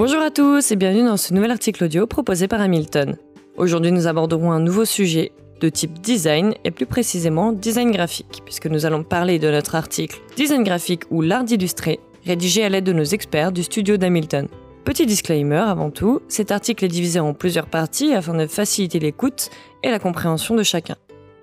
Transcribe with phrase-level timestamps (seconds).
[0.00, 3.18] Bonjour à tous et bienvenue dans ce nouvel article audio proposé par Hamilton.
[3.58, 5.30] Aujourd'hui nous aborderons un nouveau sujet
[5.60, 10.18] de type design et plus précisément design graphique, puisque nous allons parler de notre article
[10.38, 14.48] Design graphique ou l'art d'illustrer, rédigé à l'aide de nos experts du studio d'Hamilton.
[14.86, 19.50] Petit disclaimer avant tout, cet article est divisé en plusieurs parties afin de faciliter l'écoute
[19.82, 20.96] et la compréhension de chacun.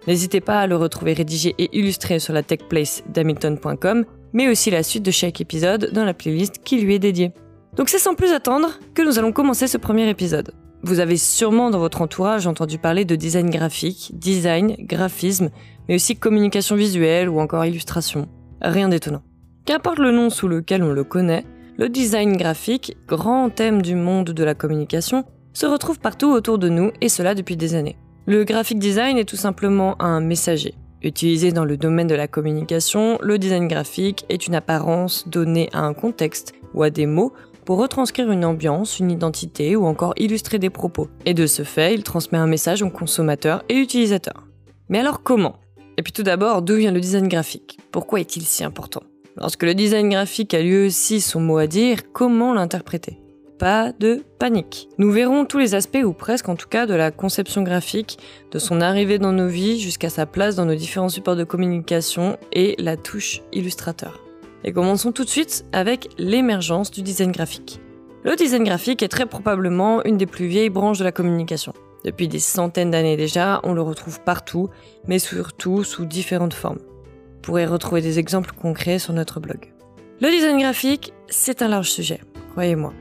[0.08, 4.82] N'hésitez pas à le retrouver rédigé et illustré sur la techplace d'hamilton.com, mais aussi la
[4.82, 7.34] suite de chaque épisode dans la playlist qui lui est dédiée.
[7.78, 10.52] Donc c'est sans plus attendre que nous allons commencer ce premier épisode.
[10.82, 15.52] Vous avez sûrement dans votre entourage entendu parler de design graphique, design, graphisme,
[15.88, 18.28] mais aussi communication visuelle ou encore illustration.
[18.62, 19.22] Rien d'étonnant.
[19.66, 21.46] Qu'importe le nom sous lequel on le connaît,
[21.78, 26.70] le design graphique, grand thème du monde de la communication, se retrouve partout autour de
[26.70, 27.98] nous et cela depuis des années.
[28.26, 30.74] Le graphic design est tout simplement un messager.
[31.04, 35.82] Utilisé dans le domaine de la communication, le design graphique est une apparence donnée à
[35.82, 37.34] un contexte ou à des mots
[37.68, 41.10] pour retranscrire une ambiance, une identité ou encore illustrer des propos.
[41.26, 44.48] Et de ce fait, il transmet un message aux consommateurs et utilisateurs.
[44.88, 45.58] Mais alors comment?
[45.98, 47.78] Et puis tout d'abord, d'où vient le design graphique?
[47.92, 49.04] Pourquoi est-il si important?
[49.36, 53.20] Lorsque le design graphique a lui aussi son mot à dire, comment l'interpréter?
[53.60, 54.88] Pas de panique.
[54.98, 58.18] Nous verrons tous les aspects, ou presque en tout cas, de la conception graphique,
[58.50, 62.38] de son arrivée dans nos vies jusqu'à sa place dans nos différents supports de communication
[62.54, 64.27] et la touche illustrateur.
[64.64, 67.80] Et commençons tout de suite avec l'émergence du design graphique.
[68.24, 71.74] Le design graphique est très probablement une des plus vieilles branches de la communication.
[72.04, 74.70] Depuis des centaines d'années déjà, on le retrouve partout,
[75.08, 76.80] mais surtout sous différentes formes.
[76.80, 79.74] Vous pourrez retrouver des exemples concrets sur notre blog.
[80.20, 82.94] Le design graphique, c'est un large sujet, croyez-moi.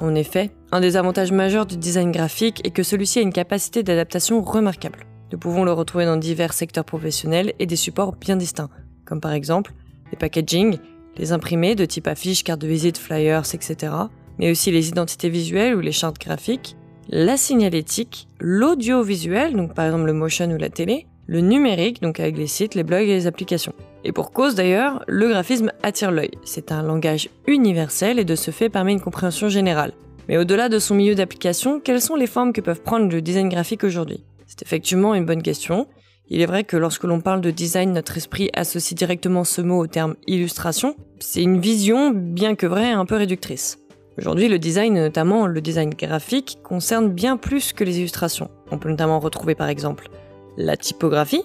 [0.00, 3.82] En effet, un des avantages majeurs du design graphique est que celui-ci a une capacité
[3.82, 5.00] d'adaptation remarquable.
[5.30, 8.70] Nous pouvons le retrouver dans divers secteurs professionnels et des supports bien distincts,
[9.04, 9.72] comme par exemple
[10.10, 10.78] les packaging,
[11.16, 13.92] les imprimés de type affiches, cartes de visite, flyers, etc.,
[14.38, 16.76] mais aussi les identités visuelles ou les chartes graphiques,
[17.08, 22.36] la signalétique, l'audiovisuel, donc par exemple le motion ou la télé, le numérique, donc avec
[22.36, 23.74] les sites, les blogs et les applications.
[24.04, 26.32] Et pour cause d'ailleurs, le graphisme attire l'œil.
[26.44, 29.92] C'est un langage universel et de ce fait permet une compréhension générale.
[30.28, 33.48] Mais au-delà de son milieu d'application, quelles sont les formes que peuvent prendre le design
[33.48, 34.24] graphique aujourd'hui?
[34.46, 35.86] C'est effectivement une bonne question.
[36.34, 39.78] Il est vrai que lorsque l'on parle de design, notre esprit associe directement ce mot
[39.78, 40.96] au terme illustration.
[41.18, 43.78] C'est une vision, bien que vraie, un peu réductrice.
[44.16, 48.48] Aujourd'hui, le design, notamment le design graphique, concerne bien plus que les illustrations.
[48.70, 50.08] On peut notamment retrouver par exemple
[50.56, 51.42] la typographie,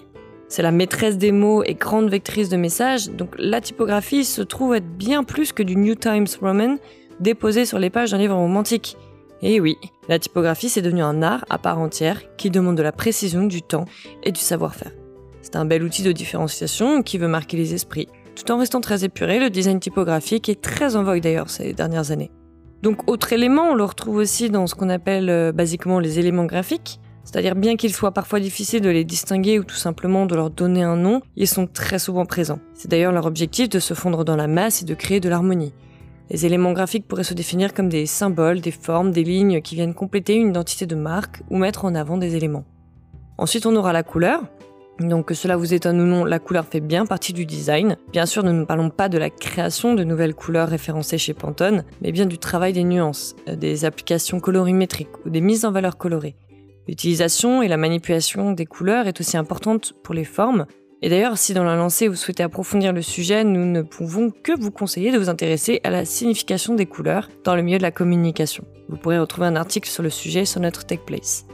[0.48, 4.74] c'est la maîtresse des mots et grande vectrice de messages, donc la typographie se trouve
[4.74, 6.76] être bien plus que du New Times Roman
[7.20, 8.96] déposé sur les pages d'un livre romantique.
[9.42, 9.76] Et oui,
[10.08, 13.62] la typographie c'est devenu un art à part entière qui demande de la précision, du
[13.62, 13.84] temps
[14.24, 14.92] et du savoir-faire.
[15.42, 18.08] C'est un bel outil de différenciation qui veut marquer les esprits.
[18.34, 22.10] Tout en restant très épuré, le design typographique est très en vogue d'ailleurs ces dernières
[22.10, 22.30] années.
[22.82, 26.44] Donc autre élément, on le retrouve aussi dans ce qu'on appelle euh, basiquement les éléments
[26.44, 27.00] graphiques.
[27.24, 30.82] C'est-à-dire bien qu'il soit parfois difficile de les distinguer ou tout simplement de leur donner
[30.82, 32.58] un nom, ils sont très souvent présents.
[32.74, 35.74] C'est d'ailleurs leur objectif de se fondre dans la masse et de créer de l'harmonie.
[36.30, 39.94] Les éléments graphiques pourraient se définir comme des symboles, des formes, des lignes qui viennent
[39.94, 42.64] compléter une identité de marque ou mettre en avant des éléments.
[43.38, 44.42] Ensuite, on aura la couleur.
[45.00, 47.96] Donc que cela vous étonne ou non, la couleur fait bien partie du design.
[48.10, 51.84] Bien sûr, nous ne parlons pas de la création de nouvelles couleurs référencées chez Pantone,
[52.02, 55.98] mais bien du travail des nuances, euh, des applications colorimétriques ou des mises en valeur
[55.98, 56.34] colorées.
[56.88, 60.66] L'utilisation et la manipulation des couleurs est aussi importante pour les formes.
[61.00, 64.58] Et d'ailleurs, si dans la lancée vous souhaitez approfondir le sujet, nous ne pouvons que
[64.58, 67.92] vous conseiller de vous intéresser à la signification des couleurs dans le milieu de la
[67.92, 68.64] communication.
[68.88, 71.46] Vous pourrez retrouver un article sur le sujet sur notre TechPlace.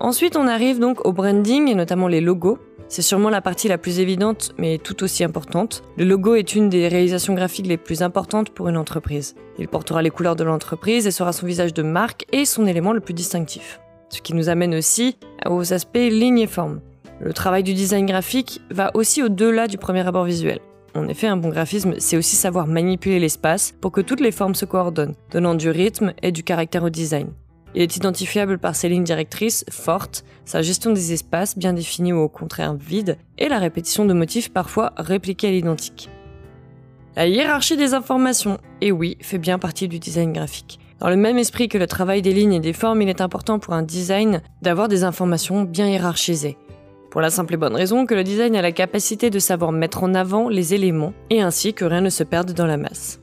[0.00, 2.58] Ensuite, on arrive donc au branding et notamment les logos.
[2.88, 5.82] C'est sûrement la partie la plus évidente, mais tout aussi importante.
[5.96, 9.34] Le logo est une des réalisations graphiques les plus importantes pour une entreprise.
[9.58, 12.92] Il portera les couleurs de l'entreprise et sera son visage de marque et son élément
[12.92, 13.80] le plus distinctif.
[14.08, 16.80] Ce qui nous amène aussi aux aspects ligne et forme.
[17.20, 20.60] Le travail du design graphique va aussi au-delà du premier abord visuel.
[20.94, 24.54] En effet, un bon graphisme, c'est aussi savoir manipuler l'espace pour que toutes les formes
[24.54, 27.28] se coordonnent, donnant du rythme et du caractère au design.
[27.74, 32.20] Il est identifiable par ses lignes directrices fortes, sa gestion des espaces bien définis ou
[32.20, 36.08] au contraire vides, et la répétition de motifs parfois répliqués à l'identique.
[37.16, 40.78] La hiérarchie des informations, et oui, fait bien partie du design graphique.
[41.00, 43.58] Dans le même esprit que le travail des lignes et des formes, il est important
[43.58, 46.56] pour un design d'avoir des informations bien hiérarchisées.
[47.10, 50.02] Pour la simple et bonne raison que le design a la capacité de savoir mettre
[50.02, 53.20] en avant les éléments et ainsi que rien ne se perde dans la masse.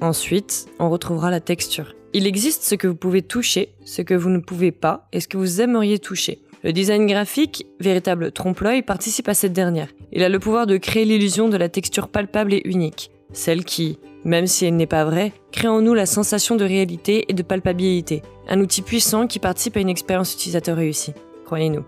[0.00, 1.94] Ensuite, on retrouvera la texture.
[2.14, 5.28] Il existe ce que vous pouvez toucher, ce que vous ne pouvez pas et ce
[5.28, 6.40] que vous aimeriez toucher.
[6.64, 9.88] Le design graphique, véritable trompe-l'œil, participe à cette dernière.
[10.12, 13.98] Il a le pouvoir de créer l'illusion de la texture palpable et unique, celle qui,
[14.24, 17.42] même si elle n'est pas vraie, crée en nous la sensation de réalité et de
[17.42, 21.14] palpabilité, un outil puissant qui participe à une expérience utilisateur réussie,
[21.46, 21.84] croyez-nous.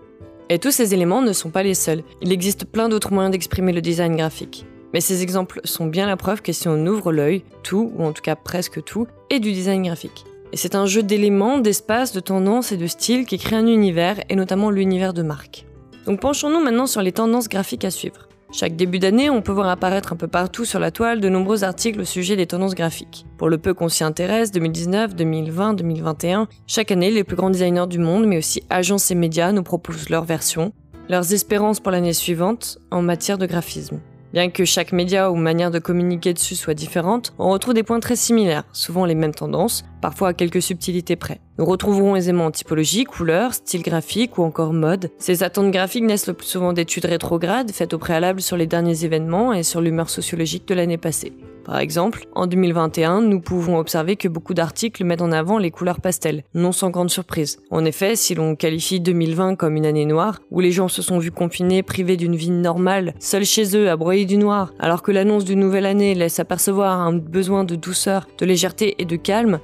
[0.49, 3.71] Et tous ces éléments ne sont pas les seuls, il existe plein d'autres moyens d'exprimer
[3.71, 4.65] le design graphique.
[4.93, 8.11] Mais ces exemples sont bien la preuve que si on ouvre l'œil, tout, ou en
[8.11, 10.25] tout cas presque tout, est du design graphique.
[10.51, 14.19] Et c'est un jeu d'éléments, d'espaces, de tendances et de styles qui crée un univers,
[14.29, 15.65] et notamment l'univers de marque.
[16.05, 18.27] Donc penchons-nous maintenant sur les tendances graphiques à suivre.
[18.55, 21.63] Chaque début d'année, on peut voir apparaître un peu partout sur la toile de nombreux
[21.63, 23.25] articles au sujet des tendances graphiques.
[23.39, 27.87] Pour le peu qu'on s'y intéresse, 2019, 2020, 2021, chaque année, les plus grands designers
[27.87, 30.71] du monde, mais aussi agences et médias, nous proposent leurs versions,
[31.09, 33.99] leurs espérances pour l'année suivante en matière de graphisme.
[34.33, 37.99] Bien que chaque média ou manière de communiquer dessus soit différente, on retrouve des points
[37.99, 41.39] très similaires, souvent les mêmes tendances, parfois à quelques subtilités près.
[41.59, 45.11] Nous retrouverons aisément typologie, couleur, style graphique ou encore mode.
[45.19, 49.05] Ces attentes graphiques naissent le plus souvent d'études rétrogrades faites au préalable sur les derniers
[49.05, 51.31] événements et sur l'humeur sociologique de l'année passée.
[51.65, 56.01] Par exemple, en 2021, nous pouvons observer que beaucoup d'articles mettent en avant les couleurs
[56.01, 57.59] pastel, non sans grande surprise.
[57.71, 61.19] En effet, si l'on qualifie 2020 comme une année noire, où les gens se sont
[61.19, 65.11] vus confinés, privés d'une vie normale, seuls chez eux, à broyer du noir, alors que
[65.11, 69.59] l'annonce d'une nouvelle année laisse apercevoir un besoin de douceur, de légèreté et de calme,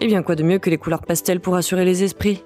[0.00, 2.42] eh bien quoi de mieux que les couleurs pastel pour assurer les esprits?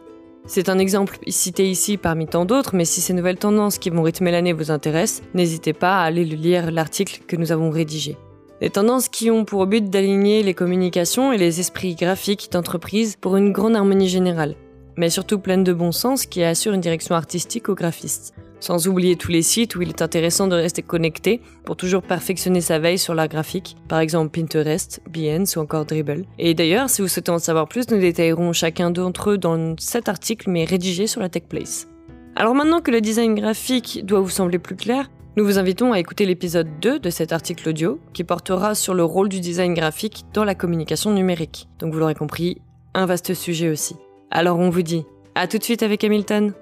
[0.48, 4.02] C'est un exemple cité ici parmi tant d'autres, mais si ces nouvelles tendances qui vont
[4.02, 8.16] rythmer l'année vous intéressent, n'hésitez pas à aller lire l'article que nous avons rédigé.
[8.60, 13.36] Des tendances qui ont pour but d'aligner les communications et les esprits graphiques d'entreprise pour
[13.36, 14.54] une grande harmonie générale,
[14.96, 18.34] mais surtout pleine de bon sens qui assure une direction artistique aux graphistes.
[18.58, 22.62] Sans oublier tous les sites où il est intéressant de rester connecté pour toujours perfectionner
[22.62, 26.24] sa veille sur l'art graphique, par exemple Pinterest, Behance ou encore Dribble.
[26.38, 30.08] Et d'ailleurs, si vous souhaitez en savoir plus, nous détaillerons chacun d'entre eux dans cet
[30.08, 31.88] article mais rédigé sur la TechPlace.
[32.34, 35.98] Alors maintenant que le design graphique doit vous sembler plus clair, nous vous invitons à
[35.98, 40.24] écouter l'épisode 2 de cet article audio qui portera sur le rôle du design graphique
[40.32, 41.68] dans la communication numérique.
[41.78, 42.62] Donc vous l'aurez compris,
[42.94, 43.96] un vaste sujet aussi.
[44.30, 45.04] Alors on vous dit
[45.34, 46.54] à tout de suite avec Hamilton